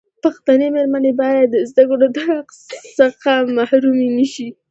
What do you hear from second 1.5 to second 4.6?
د زدکړو دحق څخه محرومي نشي.